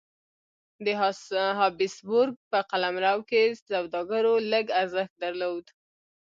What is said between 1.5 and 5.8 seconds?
هابسبورګ په قلمرو کې سوداګرو لږ ارزښت درلود.